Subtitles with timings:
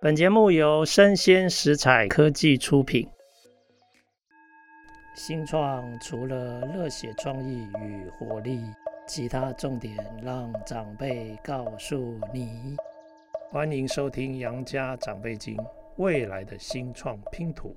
[0.00, 3.04] 本节目由生鲜食材科技出品。
[5.16, 8.60] 新创除了热血创意与活力，
[9.08, 12.76] 其他重点让长辈告诉你。
[13.50, 15.56] 欢迎收听《杨家长辈经》，
[15.96, 17.76] 未来的新创拼图。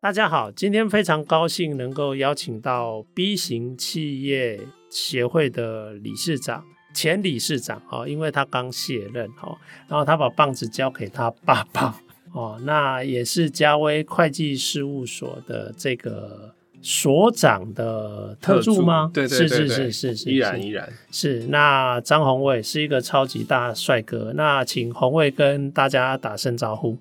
[0.00, 4.58] 大家好，今天非常高兴能够邀请到 B 型企业
[4.90, 6.64] 协会的理事长。
[6.94, 9.56] 前理事长哦，因为他刚卸任哦，
[9.88, 12.00] 然后他把棒子交给他爸爸
[12.32, 19.10] 哦，那也是嘉威会计事务所的这个所长的特助吗？
[19.12, 21.46] 对对对，对，是是是是，依然依然是。
[21.48, 26.98] 那张宏伟是一个超级大帅哥，那请宏伟跟大家打声招呼。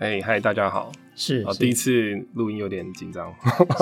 [0.00, 0.90] 哎嗨，大家好。
[1.16, 3.32] 是，第一次录音有点紧张。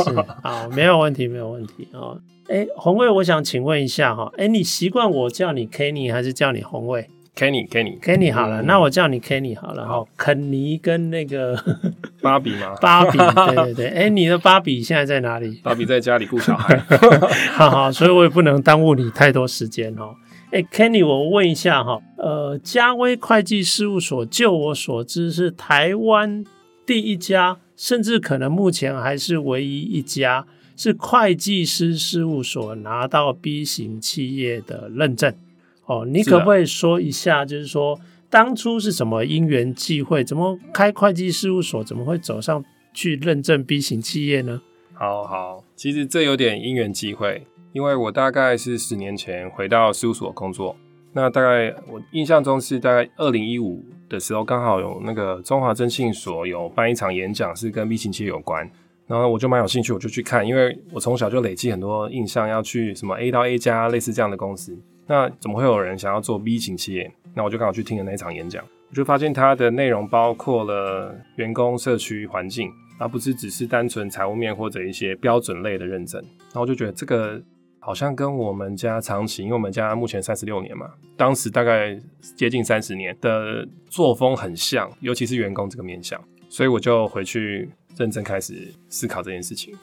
[0.04, 2.20] 是好，没有问题，没有问题哦。
[2.48, 10.04] 哎，红卫，我想请问一下哈，哎，你习惯我叫你 Kenny 还是叫你红卫？Kenny，Kenny，Kenny 好了，嗯，那我叫你 Kenny 好了哈。
[10.16, 11.56] 肯尼跟那个
[12.20, 12.74] 芭比吗？
[12.82, 13.86] 芭比，对对对。
[13.88, 15.60] 哎，你的芭比现在在哪里？
[15.62, 16.76] 芭比在家里顾小孩。
[17.54, 20.14] 好好，所以我也不能耽误你太多时间哦。
[20.50, 26.44] 哎，Kenny，我问一下哈，呃，嘉威会计事务所，就我所知是台湾。
[26.84, 30.44] 第一家，甚至可能目前还是唯一一家，
[30.76, 35.34] 是会计师事务所拿到 B 型企业的认证。
[35.86, 44.62] 哦，你可不可以说一下，就是说当初是什么因缘际会，怎么开会计事务所，怎么会走上去认证 B 型企业呢？
[44.94, 50.76] 好好，其实这有点因缘际会，因为我大概是十年前回到事务所工作。
[51.12, 58.70] 那大概我印象中是大概二零一五的时候，刚好有那个中华征信所有办一场演讲，是跟 B 型企业有关，
[59.12, 64.74] 然后我就蛮有兴趣，我就去看，因为我从小就累积很多印象，要去什么 A 到 A 加类似这样的公司，
[65.06, 67.12] 那怎么会有人想要做 B 型企业？
[67.34, 77.38] 那我就刚好去听了那一场演讲，我就发现它的内容包括了员工、社区、环境，而不是只是单纯财务面或者一些标准类的认证，然后我就觉得这个。
[77.84, 81.98] 好像跟我们家长期，因为我们家目前三十六年嘛，当时大概
[82.36, 89.74] 接近三十年的作风很像，尤其是员工这个面向，所以我就回去认真开始思考这件事情。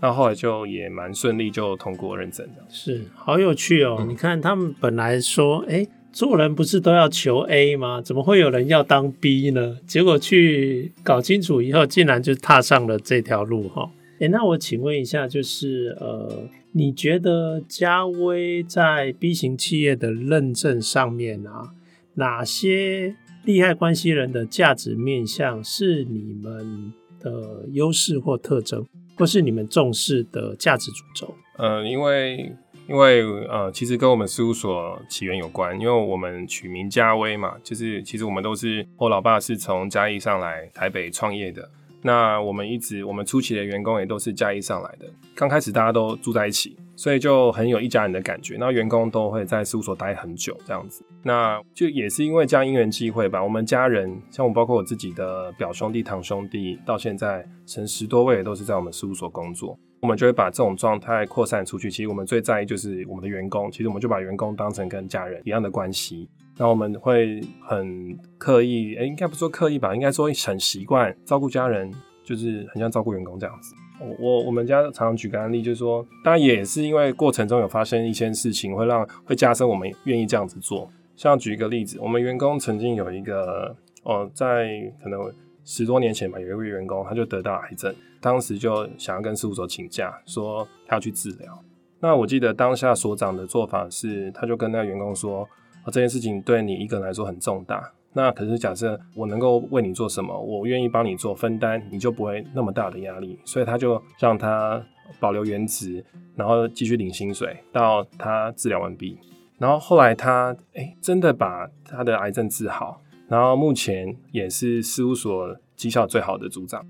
[0.00, 2.64] 那后来就也蛮顺利，就通过认证的。
[2.68, 3.96] 是，好有趣哦！
[4.00, 8.02] 嗯、你看他们本来说，哎、欸，做人不是都要求 A 吗？
[8.02, 9.78] 怎么会有人要当 B 呢？
[9.86, 13.90] 结果去搞清楚以后，竟然就踏上了这条路哈。
[14.14, 16.48] 哎、欸，那我请问一下，就是呃。
[16.72, 21.70] 你觉得嘉威在 B 型企业的认证上面啊，
[22.16, 23.16] 哪些
[23.46, 26.92] 利害关系人的价值面向是你们
[27.26, 31.34] 的优势或特征，或是你们重视的价值主轴？
[31.56, 32.52] 呃，因为
[32.88, 41.68] 因为呃，其实跟我们事务所起源有关，因为我们取名嘉威嘛，就是其实我们都是我老爸是从嘉义上来台北创业的。
[42.02, 45.06] 那我们一直，我们初期的员工也都是嘉义上来的。
[45.34, 48.56] 刚开始大家都住在一起，所以就很有一家人的感觉。
[48.58, 51.04] 那员工都会在事务所待很久，这样子。
[51.22, 53.42] 那就也是因为这样因缘际会吧。
[53.42, 59.78] 我们家人，像我包括我自己的表兄弟、堂兄弟，到现在成十多位，都是在我们事务所工作。
[60.00, 61.90] 我们就会把这种状态扩散出去。
[61.90, 63.70] 其实我们最在意就是我们的员工。
[63.70, 66.28] 其实我们就把员工当成跟家人一样的关系。
[66.58, 71.92] 那我们会很刻意，哎、应该不说刻意吧，应该说很习惯照顾家人，
[72.24, 73.74] 就是很像照顾员工这样子。
[74.00, 80.90] 我我我们家常常举个案例，就是说，当然也是因为过程中有发生一些事情，会让会加深我们愿意这样子做。
[81.16, 85.32] 像举一个例子，我们员工曾经有一个，哦，在可能
[85.64, 91.58] 十多年前吧，有一位员工他就得到癌症，当时就想要跟事务所请假，说他要去治疗。
[92.00, 95.48] 那我记得当下所长的做法是，他就跟那个员工说。
[95.86, 104.82] 这件事情对你一个人来说很重大，那可是假设我能够为你做什么，我愿意帮你做分担，你就不会那么大的压力，所以他就让他
[105.20, 106.02] 保留原职，
[106.34, 109.18] 然后继续领薪水到他治疗完毕，
[109.58, 116.82] 然后后来他哎、欸、真的把他的癌症治好，然后目前也是事务所绩效最好的组长。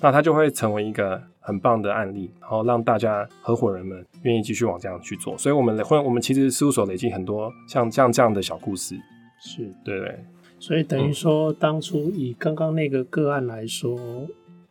[0.00, 5.38] 那他就会成为一个很棒的案例，然后让大家合伙人们愿意继续往这样去做。
[5.38, 8.96] 所以，我们会，我们其实事务所累积很多像这样这样的小故事，
[9.40, 10.24] 是对对。
[10.66, 14.26] 所以等于说，当初以刚刚那个个案来说，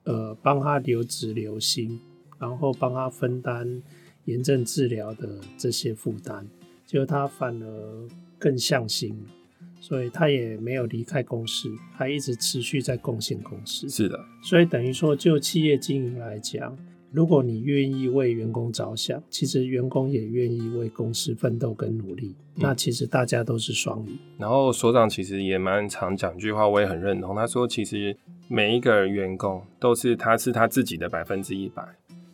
[0.06, 2.00] 呃，帮他留职留薪，
[2.40, 3.80] 然后帮他分担
[4.26, 6.48] 炎症治疗的这些负担，
[6.88, 8.10] 就他反而
[8.40, 9.16] 更向心。
[9.80, 13.88] 所以他也没有离开公司，还一直持续在贡献公司。
[13.88, 16.76] 是的，所以等于说，就企业经营来讲，
[17.14, 24.18] 如果你愿意为员工着想，其实员工也愿意为公司奋斗跟努力，嗯、那其实大家都是双赢。
[24.40, 27.36] 然后所长其实也蛮常讲一句话，我也很认同。
[27.36, 28.18] 他说，其实
[28.48, 31.86] 每一个员工都是他是他自己的百分之一百，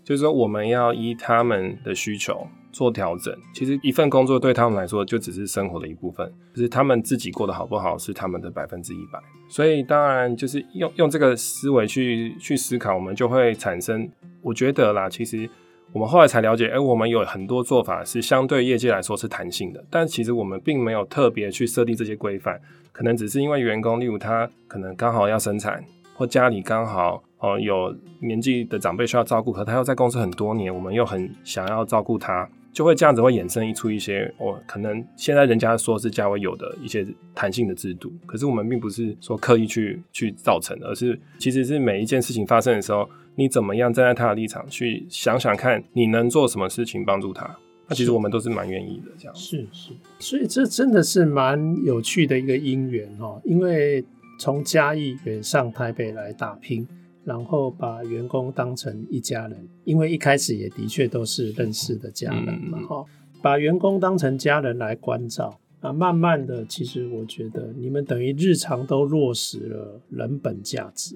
[0.02, 2.48] 就是说我们要依他们的需求。
[2.72, 9.20] 做调整，其实一份工作对他们来说就只是生活的一部分，就是他们自己过得好不好是他们的百分之一百。
[9.48, 14.08] 所以当然就是用用这个思维去去思考，我们就会产生，
[14.42, 15.50] 我觉得啦，其实
[15.92, 22.62] 我们后来才了解，哎、我们有很多做法是相对业界来说是弹性的，但其实我们并没有特别去设定这些规范，
[22.92, 25.84] 可能只是因为员工，例如他可能刚好要生产，
[26.14, 32.48] 或家里刚好哦有年纪的长辈需要照顾，可他又在公司很多年，我们又很想要照顾他。
[32.72, 47.58] 就会这样子会衍生出一些，哦，可能现在人家说是嘉威有的一些弹性的制度，可是我们并不是说刻意去去造成的，而是其实是每一件事情发生的时候，你怎么样站在他的立场去想想看，你能做什么事情帮助他，
[47.88, 54.06] 那其实我们都是蛮愿意的，这样是是，所以这真的是蛮有趣的一个因缘哦，因为
[54.40, 56.88] 从嘉义远上台北来打拼。
[57.30, 71.16] 然后把员工当成一家人，因为一开始也的确都是认识的家人嘛，哈、嗯，把员工当成家人来关照啊，慢慢的，其实我觉得你们等于日常都落实了人本价值，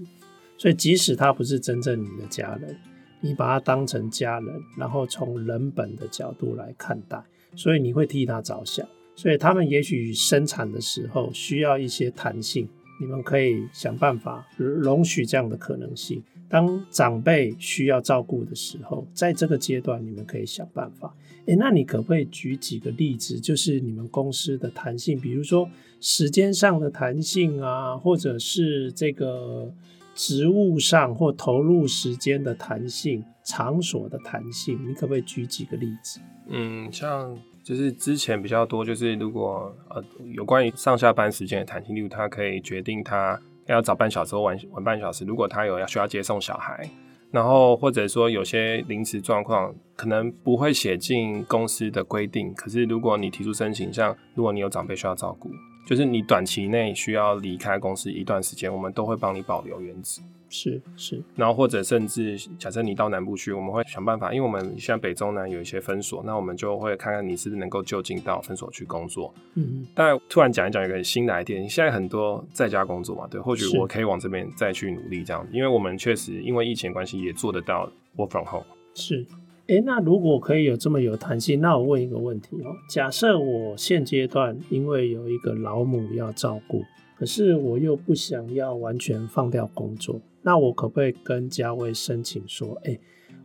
[0.56, 2.78] 所以即使他不是真正你的家人，
[3.20, 7.20] 你把他当成家人，然后从人本的角度来看待，
[7.56, 12.70] 所以你会替他着想，所以他们也许生产的时候需要一些弹性。
[13.00, 16.24] 你们可以想办法容许这样的可能性。
[16.50, 21.16] 当长辈需要照顾的时候，在这个阶段，你们可以想办法。
[21.48, 25.68] 诶，那你可不可以举几个例子，就是你们公司的弹性，比如说
[26.00, 29.74] 时间上的弹性啊，或者是这个
[30.14, 36.20] 职务上或投入时间的弹性、场所的弹性，你可不可以举几个例子？
[36.48, 37.38] 嗯，像。
[37.64, 45.24] 就是之前比较多，就是如果呃有关于上下班时间的弹性，例如他可以决定他要早半小时或晚晚半小时。
[45.24, 46.90] 如果他有要需要接送小孩，
[47.32, 52.54] 然后或者说有些临时状况，可能不会写进公司的规定。
[52.54, 55.50] 可是如果你提出申请，像如果你有长辈需要照顾，
[55.86, 60.22] 就是你短期内需要离开公司一段时间，我们都会帮你保留原职。
[60.56, 69.34] 是是，然后或者甚至假设你到南部去，我们会想办法，因为我们现在北中南有一些分所，那我们就会看看你是不是能够就近到分所去工作。
[69.56, 78.66] 嗯，但突然讲一讲一个新的 idea，现在很多在家工作嘛，对，或许我可以往这边再去努力这样，因为我们确实因为疫情关系也做得到 work from home。
[78.94, 79.26] 是，
[79.68, 86.84] 哎，那如果可以有这么有弹性，那我问一个问题哦，假设我现阶段因为有一个老母要照顾，
[87.18, 90.20] 可是我又不想要完全放掉工作。
[90.42, 93.00] 那我可不可以跟家威申请说，哎、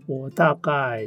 [0.07, 1.07] 我大概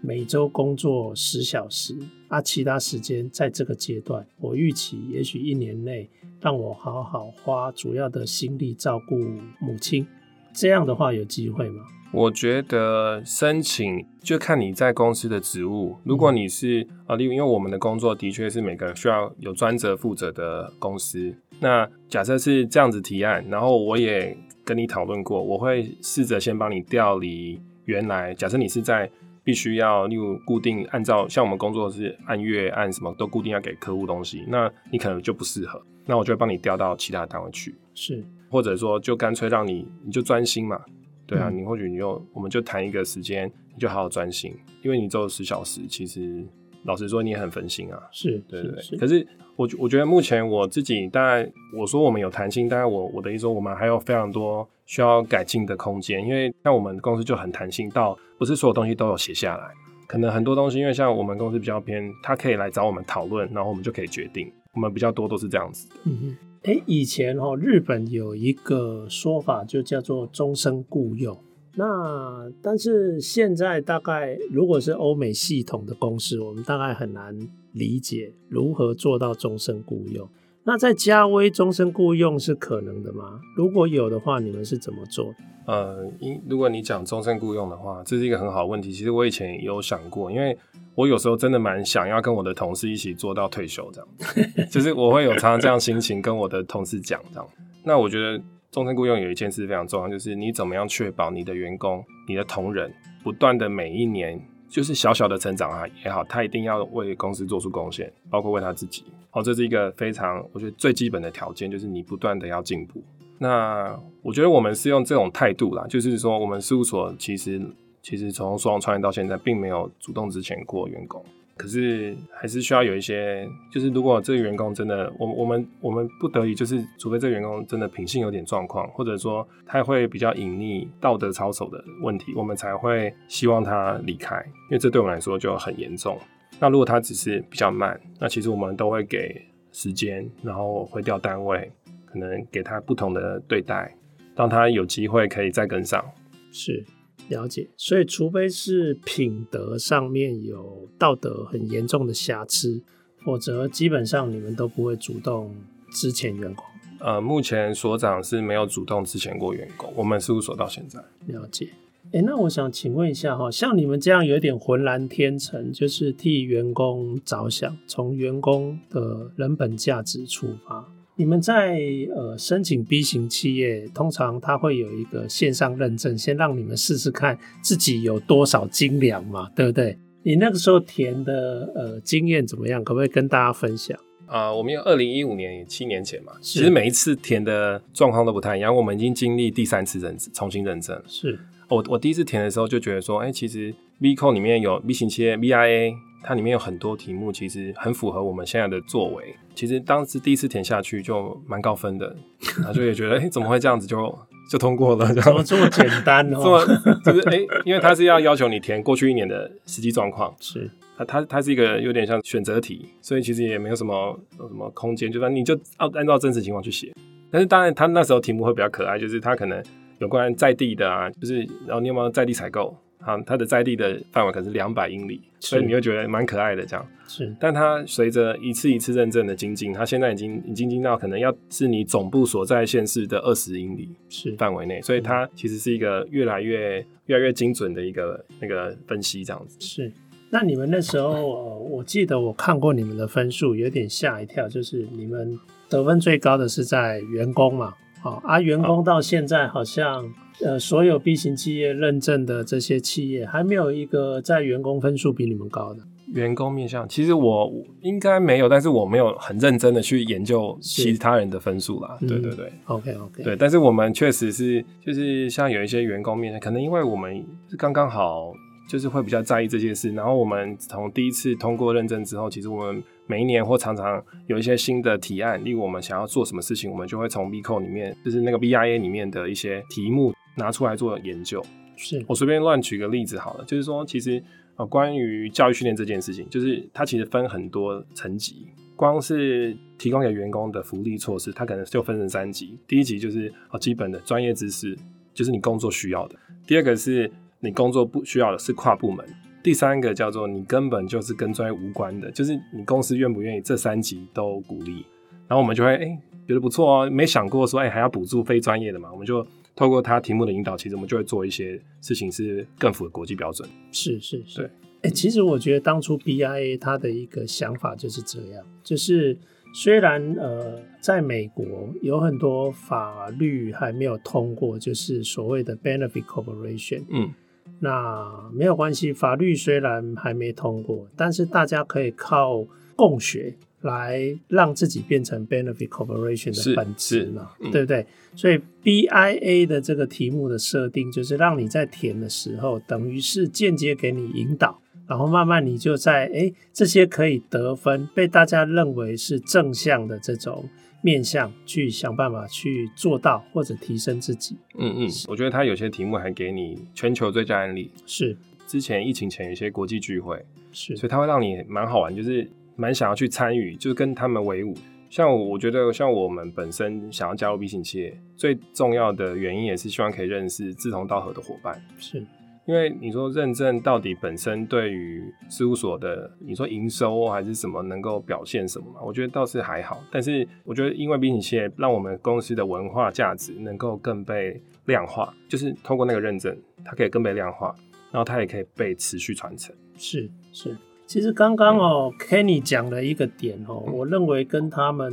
[0.00, 1.96] 每周工作十小时，
[2.28, 6.08] 啊，其他时间在这个阶段，我预期也许一年内
[6.40, 9.16] 让我好好花主要的心力照顾
[9.58, 10.06] 母亲，
[10.54, 11.82] 这样的话有机会吗？
[12.14, 24.36] 我觉得申请就看你在公司的职务，如果你是啊，例如因为我们的工作的确是每个人需要有专责负责的公司，那假设是这样子提案，然后我也。
[24.66, 28.32] 跟你讨论过，我会试着先帮你调离原来。
[28.32, 29.10] 假设你是在
[29.42, 35.78] 必须要，例如固定按照像我们工作是按月按什么都固定要给客户东西，那你可能就不适合。
[36.06, 40.80] 那我就会帮你调到其他单位去，是，或者说就干脆让你你就专心嘛，
[41.26, 46.44] 对啊，嗯、你或许你就我们就谈一个时间，你就好好专心，因为你只有十小时，其实
[46.84, 49.26] 老实说你也很分心啊，是对对可是。
[49.56, 59.70] 我我觉得目前我自己，当然我说我们有弹性，当然我我的意思说我们还有非常多需要改进的空间，因为像我们公司就很弹性到不是所有东西都有写下来，
[60.08, 65.94] 可能很多东西因为像我们公司比较偏，他可以来找我们讨论，然后我们就可以决定，我们比较多都是这样子的。
[66.06, 71.38] 嗯哼，哎，以前哦，日本有一个说法就叫做终身雇佣。
[71.76, 77.36] 那但是现在大概如果是欧美系统的公司，我们大概很难
[77.72, 80.26] 理解如何做到终身雇佣。
[80.64, 83.40] 那在嘉威终身雇佣是可能的吗？
[83.56, 85.34] 如果有的话，你们是怎么做？
[85.66, 88.90] 呃，因如果你讲终身雇佣的话，这是一个很好的问题。
[88.90, 90.56] 其实我以前有想过，因为
[90.94, 94.08] 我有时候真的蛮想要跟我的同事一起做到退休这样，
[94.70, 97.48] 就是我会有常常这样心情跟我的同事讲这样。
[97.84, 98.42] 那我觉得。
[98.70, 102.92] 终身雇佣有一件事非常重要，就是你怎么样确保你的员工、你的同仁
[103.22, 104.36] 不断的每一年，
[104.68, 109.04] 就是小小的成长啊也好，他一定要为公司做出贡献，包括为他自己。
[109.34, 113.02] 哦，这是一个非常我觉得最基本的条件，就是你不断的要进步。
[113.38, 117.60] 那我觉得我们是用这种态度啦，就是说我们事务所其实
[118.00, 121.22] 其实从双创业到现在，并没有主动资遣过员工。
[121.56, 134.36] 可是还是需要有一些，就是如果这个员工真的，我我们我们不得已，就是除非这个员工真的品性有点状况，或者说他会比较隐匿、道德操守的问题，我们才会希望他离开，
[134.68, 136.18] 因为这对我们来说就很严重。
[136.64, 139.38] 那如果他只是比较慢，那其实我们都会给
[139.70, 141.70] 时间，然后会调单位，
[142.06, 143.94] 可能给他不同的对待，
[144.34, 146.02] 让他有机会可以再跟上。
[146.50, 146.82] 是。
[147.28, 152.82] 了解，所以除非是品德上面有道德很严重的瑕疵，
[153.22, 155.54] 否则基本上你们都不会主动
[155.90, 156.64] 支前员工。
[157.00, 160.98] 呃，目前所长是没有主动支前过员工，我们事务所到现在。
[161.26, 161.68] 了解，
[162.12, 170.86] 哎、欸，那我想请问一下哈，像你们这样有点浑然天成，就是替员工着想，从员工的人本价值出发。
[171.16, 171.78] 你们在
[172.14, 179.98] 呃申请 B 型企业，通常它会有一个线上认证，先让你们试试看自己有多少斤两嘛，对不对？
[180.22, 182.82] 你那个时候填的呃经验怎么样？
[182.82, 183.98] 可不可以跟大家分享？
[184.26, 188.74] 啊、呃，我们有二零一五年七年前嘛，其实每一次填的状况都不太一样。
[188.74, 191.00] 我们已经经历第三次认证，重新认证。
[191.06, 195.94] 是我我第一次填的时候就觉得说，哎、欸，其实 B 扣里面有 V 型企业 BIA。
[196.26, 199.36] 它里面有很多题目，其实很符合我们现在的作为。
[199.54, 202.16] 其实当时第一次填下去就蛮高分的，
[202.56, 204.18] 然后就也觉得，哎、欸，怎么会这样子就
[204.50, 205.12] 就通过了？
[205.12, 206.40] 怎么这么简单哦？
[206.42, 216.90] 这么就是哎、欸，因为它是要要求你填过去一年的实际状况，是它它它是一个有点像选择题，所以其实也没有什么有什么空间，就说你就按按照真实情况去写。
[217.30, 219.62] 但是当然，他那时候题目会比较可爱，就是他可能
[219.98, 222.76] 有关在地的啊，就是然后你有没有在地采购？
[223.00, 226.86] 好，它的在地的范围可能是两百英里，所以你会觉得蛮可爱的这样。
[227.06, 239.58] 是，但它随着一次一次认证的精进，它现在已经已经精进到可能要是你总部所在县市的二十英里是范围内，所以它其实是一个越来越越来越精准的一个那个分析这样子。
[239.60, 239.92] 是，
[240.30, 247.74] 那你们那时候，呃，我记得我看过你们的分数，有点吓一跳，就是你们得分最高的是在员工嘛，
[248.04, 250.04] 好啊，员工到现在好像。
[250.44, 255.80] 呃，所有 B 型企业认证的这些企业，还没有一个在员工分数比你们高的。
[256.12, 261.96] 员工面向，其实我应该没有，但是我没有很认真的去研究其他人的分数啦。
[262.00, 263.22] 对对对，OK OK。
[263.22, 268.32] 对，但是我们确实是，就是像有一些员工面向，可能因为我们是刚刚好，
[268.68, 269.92] 就是会比较在意这些事。
[269.92, 272.82] 然后我们从第一次通过认证之后，其实我们。
[273.06, 281.44] 每一年或常常有一些新的提案，例如我们想要做什么事情，我们就会从 B 扣里面，就是那个 BIA 里面的一些题目拿出来做研究。
[281.76, 284.24] 是我随便乱举个例子好了，就是说，其实
[284.56, 292.58] 呃，关于教育训练这件事情，就是它其实分很多层级，光是提供给员工的福利措施，它可能就分成三级。
[292.66, 294.74] 第一级就是呃基本的专业知识，
[295.12, 296.16] 就是你工作需要的；
[296.46, 297.12] 第二个是
[297.44, 299.06] 你工作不需要的，是跨部门。
[299.42, 304.86] 第三个叫做你根本就是跟专业无关的，就是你公司愿不愿意这三级都鼓励，
[305.28, 309.24] 然后我们就会哎、欸、觉得不错哦，没想过说哎、欸、还要补助非专业的嘛，我们就
[309.54, 313.46] 透过他题目的引导，其实我们就会做一些事情是更符合国际标准。
[313.70, 314.50] 是是是，对，哎、
[314.88, 319.14] 欸，其实我觉得当初 BIA 他的一个想法就是这样，就是
[319.52, 321.44] 虽然呃在美国
[321.82, 327.12] 有很多法律还没有通过，就是所谓的 Benefit Corporation，嗯。
[327.60, 332.44] 那没有关系，法律虽然还没通过，但是大家可以靠
[332.76, 337.86] 共学来让自己变成 benefit corporation 的本质嘛，嗯、对不对？
[338.14, 350.48] 所以 BIA 的这个题目的设定，就是让你在填的时候，等于是间接给你引导，然后慢慢你就在哎这些可以得分，被大家认为是正向的这种。
[350.84, 354.36] 面向去想办法去做到或者提升自己。
[354.58, 357.70] 嗯嗯，我觉得他有些题目还给你全球最佳案例。
[357.86, 358.14] 是，
[358.46, 360.22] 之前疫情前有一些国际聚会，
[360.52, 364.54] 是，所以他会让你蛮好玩，就是蛮想要去参与，就是跟他们为伍。
[364.90, 371.64] 像我觉得，像我们本身想要加入 B 型企业，最重要的原因也是希望可以认识志同道合的伙伴。
[371.78, 372.04] 是。
[372.46, 378.82] 因为你说认证到底本身对于事务所的，你说营收还是什么能够表现什么嘛？
[378.84, 379.82] 我觉得倒是还好。
[379.90, 387.54] 但是我觉得因为 B 型企业让我们公司的文化价值能够更被量化，就是通过那个认证，它可以更被量化，
[387.90, 389.56] 然后它也可以被持续传承。
[389.78, 390.54] 是是，
[390.86, 394.92] 其实刚刚哦，Kenny 讲了一个点哦，我认为跟他们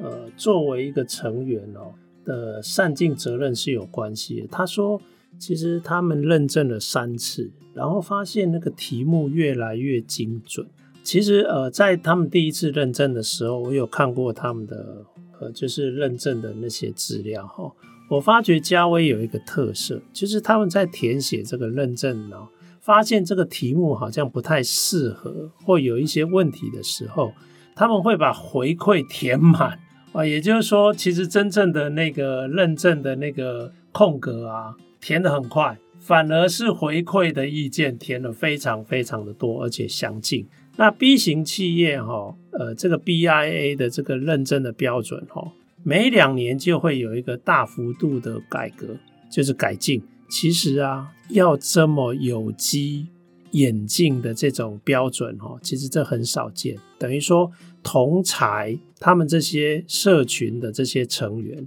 [0.00, 1.92] 呃作为一个成员哦
[2.24, 4.46] 的善尽责任是有关系的。
[4.46, 5.00] 他说。
[5.42, 10.64] 其实他们认证了三次，然后发现那个题目越来越精准。
[11.02, 15.04] 其实呃，在他们第一次认证的时候，我有看过他们的
[15.40, 17.72] 呃，就是认证的那些资料哈。
[18.08, 22.36] 我发觉嘉威有一个特色，就是他们在填写这个认证呢，
[22.80, 27.32] 发现这个题目好像不太适合，或有一些问题的时候，
[27.74, 29.76] 他们会把回馈填满
[30.12, 30.24] 啊。
[30.24, 40.46] 也就是说，其实真正的那个认证的那个空格啊，填得很快，反而是回馈的意见填得非常非常的多，而且详尽。
[40.76, 45.52] 那 B 型企业哈，呃，这个 BIA 的这个认证的标准哈。
[45.82, 48.96] 每两年就会有一个大幅度的改革，
[49.28, 50.00] 就是改进。
[50.30, 53.08] 其实啊，要这么有机
[53.50, 56.76] 演进的这种标准哦，其实这很少见。
[56.98, 57.50] 等于说，
[57.82, 61.66] 同才他们这些社群的这些成员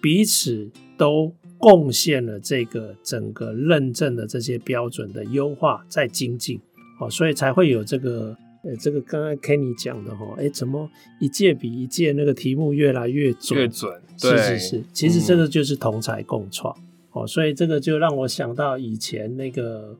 [0.00, 6.60] 彼此都贡献了这个整个认证的这些标准的优化，在精进。
[7.00, 8.36] 哦，所以才会有这个。
[8.66, 10.88] 呃，这个刚刚 Kenny 讲的哈，哎，怎么
[11.20, 13.60] 一届比一届那个题目越来越准？
[13.60, 16.74] 越准，是是是，其实这个就是同才共创。
[17.10, 19.94] 哦，嗯、所以这个就让我想到以前那个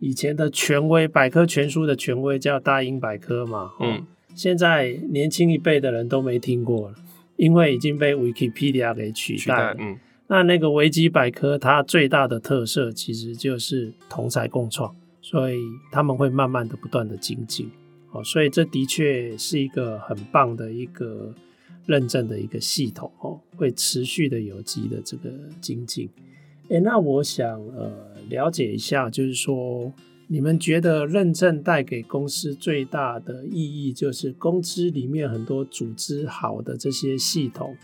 [0.00, 6.96] 以前的权威百科全书的权威叫大英百科嘛，嗯，现在年轻一辈的人都没听过了，
[7.36, 9.76] 因为已经被 Wikipedia 给取代了。
[9.78, 9.96] 嗯，
[10.28, 15.56] 那那个维基百科它最大的特色其实就是同侪共创，所以
[15.90, 17.70] 他们会慢慢的不断的精进。
[18.12, 21.34] 哦，所以这的确是一个很棒的一个
[21.86, 25.30] 认证的一个系统哦，会持续的有机的这个
[25.60, 26.08] 精进。
[26.68, 27.90] 诶，那我想呃
[28.28, 29.92] 了解一下，就是说
[30.26, 37.74] 你们觉得认证带给公司最大的意义，就是公司里面很多组织好的这些系统，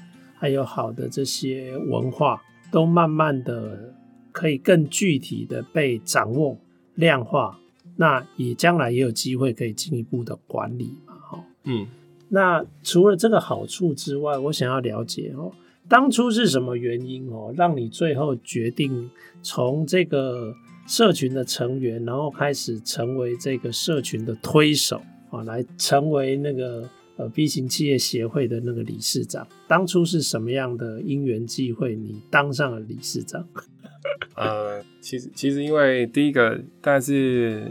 [0.44, 3.94] 还有好的这些文化，都慢慢的
[4.30, 6.58] 可以更具体的被掌握、
[6.96, 7.58] 量化。
[7.96, 11.86] 那也将来也有机会可以进一步的管理嘛，哈，嗯，
[12.28, 15.50] 那除了这个好处之外，我想要了解哦，
[15.88, 19.08] 当初是什么原因哦，让你最后决定
[19.42, 20.54] 从这个
[20.86, 26.86] 社群的成员，然后开始成为这个社群的推手啊，来成为那个
[27.16, 29.46] 呃 B 型企业协会的那个理事长？
[29.68, 33.46] 当初是什么样的因缘际会，你当上了理事长？
[34.36, 37.70] 呃，其实其实因为第一个，但是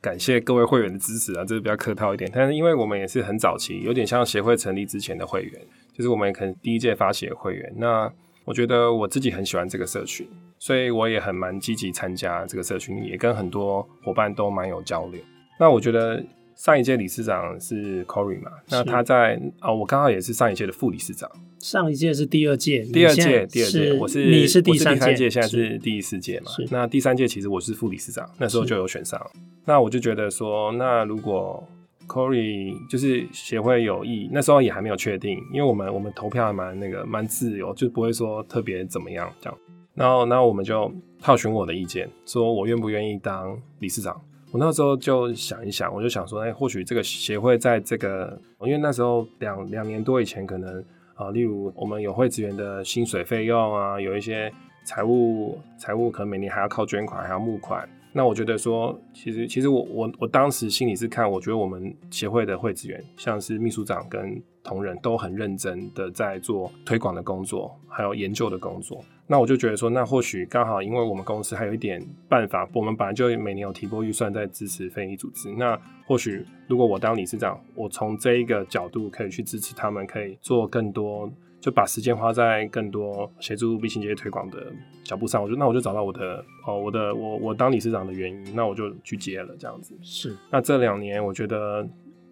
[0.00, 2.30] 感谢各位会员的支持啊，这是比较客套一点。
[2.32, 5.60] 但是因为我们也是很早期，有点像协会成立之前的会员，
[5.92, 7.74] 就是我们可能第一届发起的会员。
[7.76, 8.10] 那
[8.44, 10.26] 我觉得我自己很喜欢这个社群，
[10.58, 15.20] 所以我也很蛮积极参加这个社群，也跟很多伙伴都蛮有交流。
[15.58, 16.24] 那我觉得。
[16.56, 18.50] 上一届理事长是 Corey 嘛？
[18.70, 21.30] 那他在啊、哦，我刚好也是上一届的副理事长。
[21.58, 26.50] 上一届是第二届，第二届，第二届，我是你是第三届，现在是第四届嘛？
[26.70, 29.20] 那第三届其实我是副理事长，那时候就有选上。
[29.64, 31.66] 那我就觉得说，那如果
[32.06, 39.58] Corey 就是协会有意，那时候也还没有确定，因为我们我们投票还蛮那个蛮自由，就不会说特别怎么样这样。
[39.94, 44.20] 然后，然后我们就套询我的意见，说我愿不愿意当理事长。
[44.54, 50.80] 我那时候就想一想，我就想说，哎、或许这个协会在这个，因为那时候两两年多以前，可能
[51.16, 54.52] 啊，例如我们有会职员的薪水费用啊，有一些
[54.84, 57.84] 财务财务，可能每年还要靠捐款，还要募款。
[58.12, 69.04] 那我觉得说，其实其实我我我当时心里是看，我觉得我们协会的会职员，像是秘书长跟同仁都很认真的在做推广的工作，还有研究的工作。
[69.26, 75.50] 那我就觉得说，那或许刚好，因为我们公司还有一点办法，我们本来就每年有提拨预算在支持非营利组织。
[75.52, 84.70] 那或许如果我当理事长，我从这一个角度可以去支持他们，可以做更多，就把时间花在更多协助 B 型企业推广的
[85.02, 85.42] 脚步上。
[85.42, 89.96] 我就那我就找到我的哦，我的我我当理事长的原因，那我就去接了这样子。
[90.02, 90.36] 是。
[90.50, 91.88] 那这两年我觉得。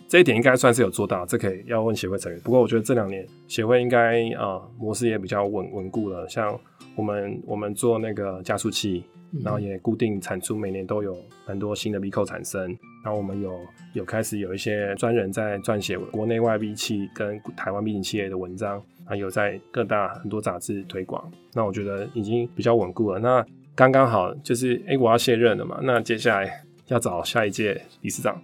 [0.09, 2.39] 这一点应该算是有做到，这可以要问协会成员。
[2.43, 6.29] 不过我觉得这两年协会应该呃模式也比较稳稳固了。
[6.29, 6.53] 像
[6.95, 9.05] 我们我们做那个加速器，
[9.43, 12.67] 然后也固定产出，每年都有很多新的扣产生。
[13.05, 13.59] 然后我们有
[13.95, 21.29] 有开始有一些专人在撰写国内外 V 器跟台湾企业的文章，还有在各大很多杂志推广。
[21.53, 23.19] 那我觉得已经比较稳固了。
[23.19, 28.41] 那刚刚好就是哎、欸、我要卸任了嘛，那接下来要找下一届理事长。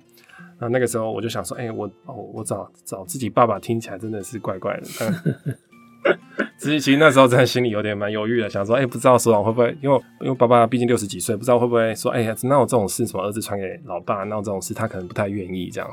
[0.59, 5.55] 那那个时候我就想说，哎、欸，我哦，我找找自己爸爸听起来真的是怪怪的。
[6.59, 15.89] 其实其实那时候真的心里有点蛮犹豫的，想说，哎、不知道所长会不会，因为因为爸爸毕竟六十几岁，不知道会不会说，哎、呀，那我这种事，什么儿子传给老爸，那我这种事他可能不太愿意这样。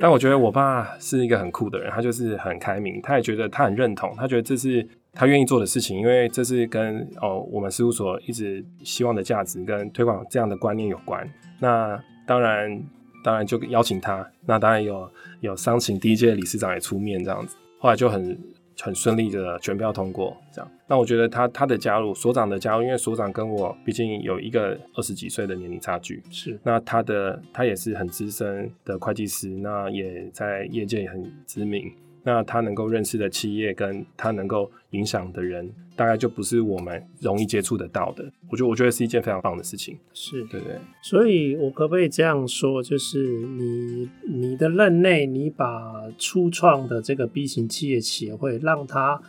[0.00, 11.28] 但我觉得我爸是一个很酷的人，他就是很开明，他也觉得他很认同，他觉得这是他愿意做的事情，因为这是跟哦我们事务所一直希望的价值跟推广这样的观念有关。
[11.58, 12.82] 那当然。
[13.22, 15.06] 当然就邀请他，那当然有
[15.40, 18.34] 有商请第一届理事长也出面这样子，后来就很
[18.82, 20.36] 很顺利的全票通过。
[20.52, 26.58] 这样，那我觉得他他的加入，所长的加入，因为所长跟我毕竟有一个二十几岁的年龄差距，是。
[26.62, 31.92] 那他的他也是很资深的会计师，那也在业界很知名。
[32.22, 38.24] 那他能够认识的企业，跟他能够影响的人，大概就不是我们容易接触得到的。
[38.50, 39.96] 我觉得，我觉得是一件非常棒的事情。
[40.12, 40.78] 是，对对。
[41.02, 49.20] 所以，我可不可以这样说，就是你你的任内，你把初创的这个 B 型企业协会，让它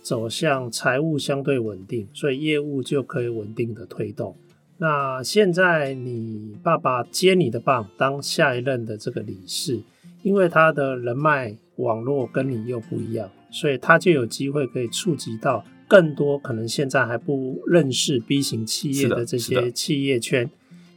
[0.00, 4.34] 走向财务相对稳定，所以业务就可以稳定的推动。
[4.78, 9.82] 那现在，你爸爸接你的棒，当下一任的这个理事，
[10.22, 11.58] 因为他的人脉。
[11.78, 20.50] 网络跟你又不一样，所以他就有机会可以触及到更多可能现在还不认识 B 型企业的这些企业圈，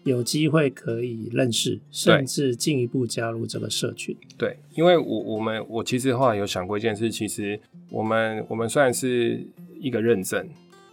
[0.04, 4.16] 有机会可以认识，甚至进一步加入这个社群。
[4.38, 9.48] 对，因为我我们我其实后来有想过一件事，其实我们我们虽然是
[9.80, 10.50] 一个认证，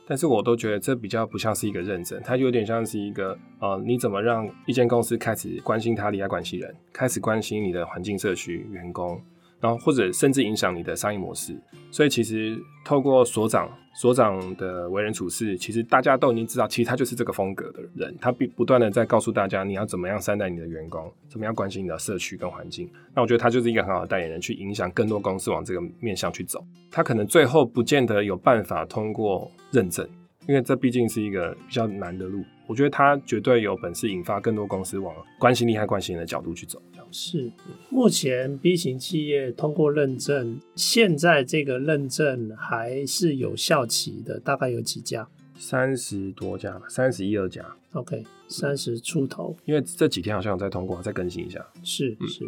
[0.07, 9.21] 但是我都觉得这比较不像是一个认证，它有点像是一个呃，你怎么让一间公司开始关心它利害关系人，开始关心你的环境、社区、员工。
[9.61, 11.57] 然后或者甚至影响你的商业模式，
[11.91, 22.89] 所以其实透过所长所长的为人处事，其实大家都已经知道，其实他就是这个风格的人，他不不断的在告诉大家你要怎么样善待你的员工，怎么样关心你的社区跟环境。
[23.15, 26.65] 那我觉得他就是一个很好的代言人，去影响更多公司往这个面向去走。
[26.91, 30.09] 他可能最后不见得有办法通过认证，
[30.49, 32.43] 因为这毕竟是一个比较难的路。
[32.67, 36.83] 我觉得他绝对有本事引发更多公司往关心利害关系人的角度去走。
[37.11, 37.51] 是，
[37.89, 45.27] 目前 B 型企业通过认证，现在这个认证还是有效期的，大概有几家？
[45.57, 47.65] 三十多家吧，三十一二家。
[47.95, 49.57] OK，三十出头。
[49.65, 51.67] 因为这几天好像有在通过，再更新一下。
[51.83, 52.45] 是是是。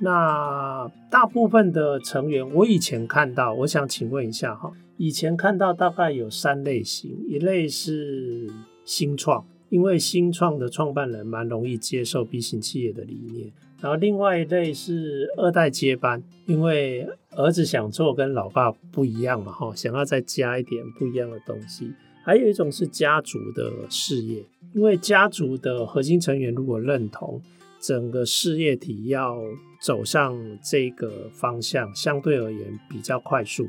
[0.00, 8.46] 那大部分的成员，我以前看到，我想请问一下哈，以前看到大概有三类型，一类是。
[8.84, 21.92] 新创，因为新创的创办人蛮容易接受 B 型企业的理念，然后另外一类是二代接班，因为儿子想做跟老爸不一样嘛，哈，想要再加一点不一样的东西。
[22.24, 27.38] 还有一种是家族的事业，因为家族的核心成员如果认同
[27.78, 29.36] 整个事业体要
[29.82, 30.34] 走上
[30.64, 33.68] 这个方向，相对而言比较快速。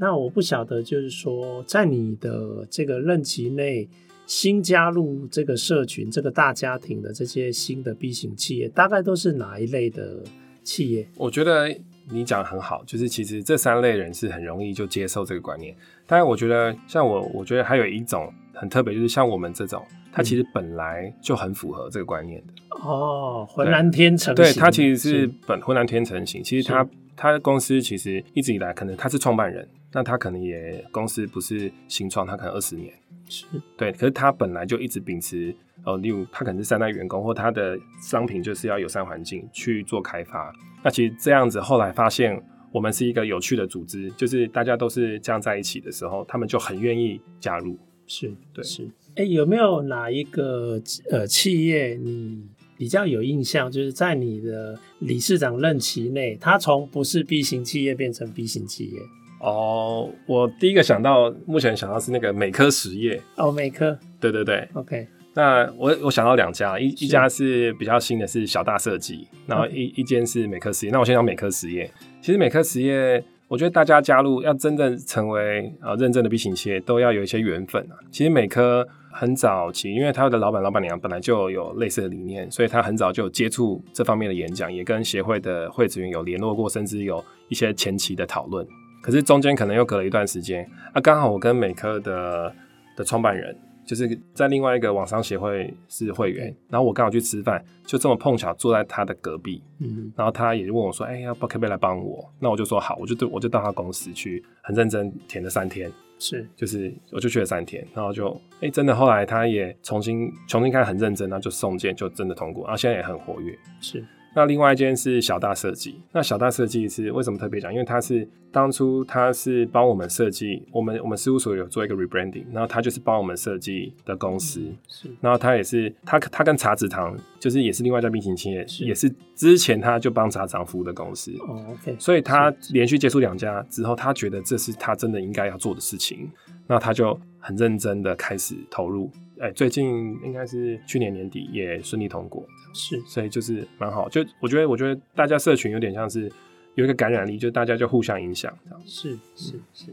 [0.00, 3.88] 那我不晓得，就是说在你的这个任期内。
[4.26, 10.22] 新加入这个社群、这个大家庭的这些新的 B 型企业，大概都是哪一类的
[10.62, 11.08] 企业？
[11.16, 11.68] 我觉得
[12.08, 15.74] 你讲得很好，就是其实这三类人是很容易就接受这个观念。
[16.06, 22.52] 当然，我觉得像我，我觉得还有一种很特别，就是像我们这种，他其实本来就很符合这个观念的。
[22.84, 24.32] 嗯、哦，浑然天成。
[24.36, 26.40] 对，他其实是本浑然天成型。
[26.40, 32.92] 其实他他的公司其实一直以来，可能他是创办人，那他可能也公司不是新创，他可能二十年。
[33.28, 40.52] 是对，可是他本来就一直秉持，呃，例如他可能是三代员工，或他的商品就是要友善环境去做开发。
[40.82, 42.40] 那其实这样子，后来发现
[42.72, 47.78] 我们是一个有趣的组织，就是大家都是这样在一起的时候，他们就很愿意加入。
[48.06, 48.84] 是，对，是。
[49.14, 52.44] 哎、欸，有没有哪一个呃企业你
[52.76, 53.70] 比较有印象？
[53.70, 58.98] 就是在你的理事长任期内，他从不是 B 型企业变成 B 型企业？
[59.40, 63.20] 哦，我第一个想到，目前想到是那个美科实业。
[63.36, 63.98] 哦，美科。
[64.20, 64.68] 对对对。
[64.74, 65.08] OK。
[65.32, 70.92] 那我我想到两家，一一家是比较新的，是小大设计，然后一一间是美科实业。
[70.92, 71.90] 那我先讲美科实业。
[72.20, 77.94] 其实美科实业，我觉得大家加入要真正成为呃认证的 B 型企业，都要有一些缘分啊。
[78.10, 88.66] 其实美科很早期，因为他的老板老板娘本来就有类似的理念，所以他很早就有接触这方面的演讲，也跟协会的会职员有联络过，甚至有一些前期的讨论。
[89.00, 92.54] 可是中间可能又隔了一段时间啊，刚好我跟美科的
[92.96, 114.04] 的创办人就是在另外一个网商协会是会员，然后我刚好去吃饭，就这么碰巧坐在他的隔壁，嗯，然后他也问我说：“哎、欸，要不可不可以来帮我？”那我就说好，我就对我就到他公司去，很认真填了三天，是，就是我就去了三天，然后就哎、欸、真的后来他也重新重新看很认真，然后就送件就真的通过，然后现在也很活跃，是。
[114.34, 117.72] 那另外一间是小大设计，那小大设计是为什么特别讲？
[117.72, 136.30] 因为他是当初他是帮我们设计，我们我们事务所有做一个 rebranding，然后他就是帮我们设计的公司，嗯、是，然后他也是他他跟茶子堂就是也是另外一家冰淇淋企业，是也是之前他就帮茶籽堂服务的公司，哦，OK，所以他连续接触两家之后，他觉得这是他真的应该要做的事情，
[136.70, 139.10] 那他就很认真的开始投入。
[139.40, 144.08] 哎、欸，最近应该是去年年底也顺利通过，是，所以就是蛮好。
[144.08, 146.30] 就我觉得，我觉得大家社群有点像是，
[146.76, 149.86] 有一个感染力，就大家就互相影响，这样是是是。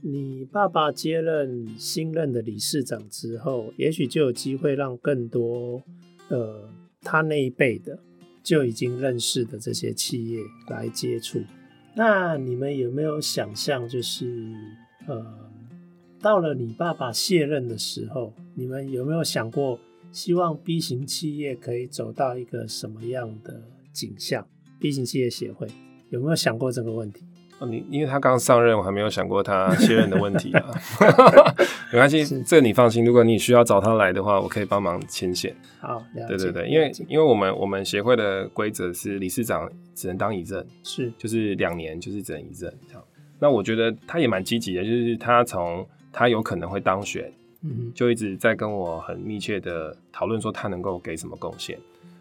[0.00, 5.82] 你爸爸接任新任的理事长之后，也许就有机会让更多
[6.28, 6.70] 呃
[7.02, 7.98] 他那一辈的
[8.42, 11.42] 就已经认识的这些企业来接触。
[11.94, 14.50] 那你们有没有想象，就是
[15.06, 15.51] 呃，
[16.22, 19.78] 到了你爸爸卸任的时候，你们有没有想过，
[20.12, 23.60] 希望 B 型企业可以走到一个什么样的
[23.92, 24.46] 景象
[24.78, 25.66] ？B 型企业协会
[26.10, 27.24] 有没有想过这个问题？
[27.58, 30.64] 哦，你因为他刚上任，我还没有想过他 卸任的问题啊。
[31.92, 33.04] 没关系，这个你放心。
[33.04, 35.54] 如果你需要找他来的话，我可以帮忙牵线。
[35.80, 36.36] 好，了解。
[36.36, 43.04] 对对对，因为因为我们我们协会的规则是理事长只能当一任，是就是两年就是只能一任这样。
[43.38, 51.78] 那我觉得他也蛮积极的，就是他从他有可能会当选，嗯，就一直在跟我很密切的讨论说他能够给什么贡献。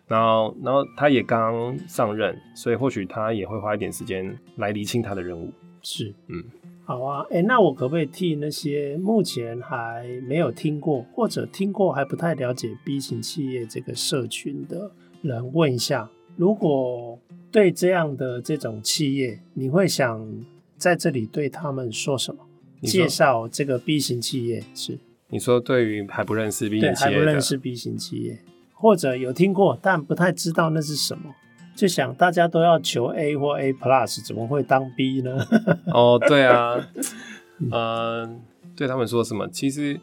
[0.07, 5.51] 然后然后他也刚上任，所以或许他也会花一点时间来厘清他的任务。
[5.81, 6.43] 是，嗯。
[6.83, 17.17] 好啊，哎，那我可不可以替那些目前还没有听过或者听过还不太了解 B 型企业这个社群的人问一下，如果
[17.49, 20.27] 对这样的这种企业，你会想
[20.75, 22.41] 在这里对他们说什么？
[22.81, 24.97] 介绍这个 B 型企业是？
[25.29, 28.39] 你说对于还不认识 B 型企业，对，还不认识 B 型企业，
[28.73, 31.33] 或者有听过但不太知道那是什么？
[31.73, 35.37] 就想大家都要求 A 或 A Plus，怎么会当 B 呢？
[35.87, 36.85] 哦，对啊，
[37.59, 38.35] 嗯、呃，
[38.75, 39.47] 对他们说什么？
[39.47, 39.97] 其实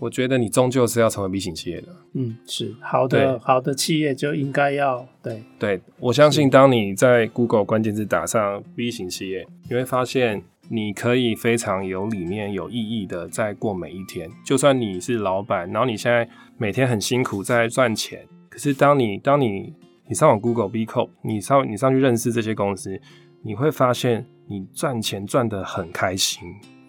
[0.00, 1.88] 我觉得你终究是要成为 B 型企业的。
[2.14, 5.44] 嗯，是好的，好的企业就应该要对。
[5.60, 14.30] 对，我相信当你在 Google 关键字打上 B 型企业，你会发现你可以非常有理念、有意义的在过每一天。
[14.44, 19.72] 就算你是老板，然后你现在每天很辛苦在赚钱，可是当你当你
[20.08, 23.00] 你上网 Google B Corp，你上你上去认识这些公司，
[23.42, 26.42] 你会发现你赚钱赚得很开心。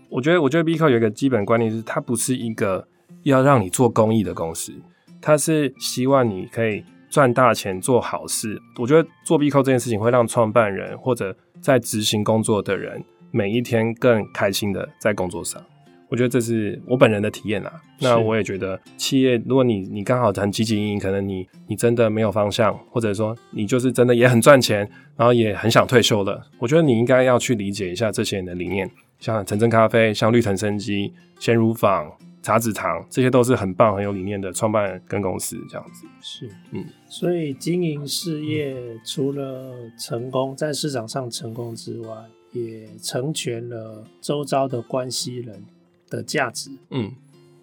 [0.09, 2.87] 我觉得，我觉得 B Corp 有一个基本观念是，它不是一个
[3.23, 4.73] 要让你做公益的公司，
[5.21, 8.61] 它是希望你可以赚大钱做好事。
[8.77, 15.63] 我觉得做 B Corp 这件事情会让创办人或者在执行工作的人每一天更开心的在工作上。
[16.09, 17.81] 我觉得这是我本人的体验啦。
[17.99, 26.41] 那我也觉得，企业如果你你刚好很积极经营，可能你你真的没有方向，或者说你就是真的也很赚钱，然后也很想退休了。
[26.59, 31.11] 我觉得你应该要去理解一下这些人的理念，像晨真咖啡、像绿藤生机、
[31.41, 32.09] 鲜乳坊、
[32.41, 36.07] 茶子堂，这些都是很棒很有理念的创办人跟公司这样子。
[36.21, 42.15] 是，嗯，所以经营事业除了成功在市场上成功之外，
[42.65, 45.63] 也成全了周遭的关系人。
[46.09, 47.11] 的价值，嗯，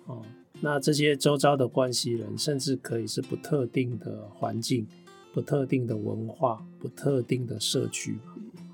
[0.04, 0.20] 哦，
[0.60, 4.86] 那这些周遭的关系人，甚至可以是不特定的环境、
[5.32, 8.18] 不特定的文化、不特定的社区，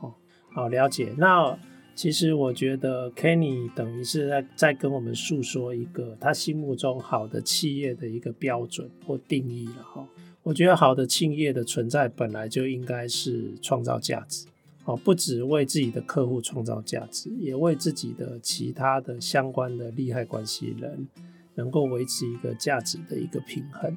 [0.00, 0.12] 哦，
[0.52, 1.14] 好了解。
[1.16, 1.56] 那
[1.94, 10.04] 其实我觉得 Kenny 等于是在在跟我们诉说一个他心目中好的企业的一个标准或定义了哈。
[10.42, 14.48] 我觉得好的企业的存在本来就应该是创造价值。
[14.90, 21.06] 哦，不只为自己的客户创造价值，也为自己的其他的相关的利害关系人
[21.54, 23.96] 能够维持一个价值的一个平衡。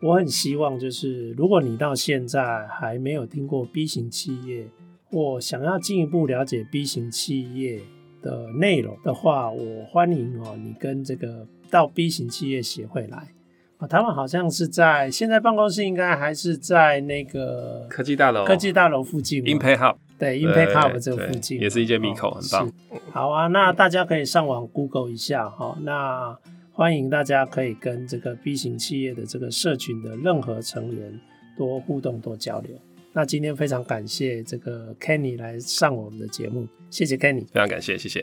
[0.00, 4.66] 我很希望，就是如果你到现在还没有听过 B 型企业，
[5.10, 7.82] 或想要进一步了解 B 型企业
[8.22, 13.28] 的内容的话，我欢迎哦，你跟这个到 B 型企业协会来
[13.76, 19.96] 啊，他们好像是在现在办公室应该还是在那个科技大楼科技大楼附近，Impact Hub。
[20.20, 22.70] 对，Impact Hub 这个附近也是一间密口，很棒。
[23.10, 25.76] 好啊，那大家可以上网 Google 一下哈。
[25.80, 26.38] 那
[26.70, 31.18] 欢迎大家可以跟这个 B 型企业的这个社群的任何成员
[31.56, 32.70] 多互动、多交流。
[33.12, 38.22] 那今天非常感谢这个 Kenny 来上我们的节目，谢谢 Kenny，非常感谢，谢谢。